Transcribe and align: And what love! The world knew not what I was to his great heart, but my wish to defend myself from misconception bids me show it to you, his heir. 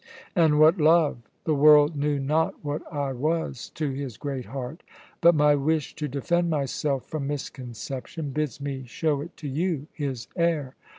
And 0.35 0.59
what 0.59 0.79
love! 0.79 1.19
The 1.43 1.53
world 1.53 1.95
knew 1.95 2.17
not 2.17 2.65
what 2.65 2.81
I 2.91 3.13
was 3.13 3.69
to 3.75 3.91
his 3.91 4.17
great 4.17 4.45
heart, 4.45 4.81
but 5.21 5.35
my 5.35 5.53
wish 5.53 5.93
to 5.97 6.07
defend 6.07 6.49
myself 6.49 7.05
from 7.05 7.27
misconception 7.27 8.31
bids 8.31 8.59
me 8.59 8.83
show 8.87 9.21
it 9.21 9.37
to 9.37 9.47
you, 9.47 9.85
his 9.93 10.27
heir. 10.35 10.73